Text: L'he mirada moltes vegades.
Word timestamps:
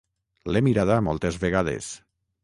L'he 0.53 0.61
mirada 0.67 0.95
moltes 1.07 1.37
vegades. 1.43 1.91